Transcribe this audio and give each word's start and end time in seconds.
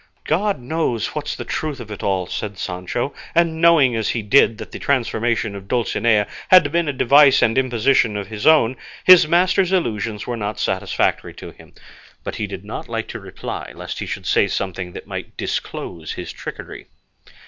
"God 0.25 0.59
knows 0.59 1.13
what's 1.13 1.35
the 1.35 1.45
truth 1.45 1.79
of 1.79 1.91
it 1.91 2.01
all," 2.01 2.25
said 2.25 2.57
Sancho; 2.57 3.13
and 3.35 3.61
knowing 3.61 3.95
as 3.95 4.09
he 4.09 4.23
did 4.23 4.57
that 4.57 4.71
the 4.71 4.79
transformation 4.79 5.53
of 5.55 5.67
Dulcinea 5.67 6.25
had 6.47 6.71
been 6.71 6.87
a 6.89 6.93
device 6.93 7.43
and 7.43 7.55
imposition 7.55 8.17
of 8.17 8.25
his 8.25 8.47
own, 8.47 8.77
his 9.03 9.27
master's 9.27 9.71
illusions 9.71 10.25
were 10.25 10.35
not 10.35 10.57
satisfactory 10.59 11.35
to 11.35 11.51
him; 11.51 11.73
but 12.23 12.37
he 12.37 12.47
did 12.47 12.65
not 12.65 12.89
like 12.89 13.09
to 13.09 13.19
reply 13.19 13.73
lest 13.75 13.99
he 13.99 14.07
should 14.07 14.25
say 14.25 14.47
something 14.47 14.93
that 14.93 15.05
might 15.05 15.37
disclose 15.37 16.13
his 16.13 16.31
trickery. 16.33 16.87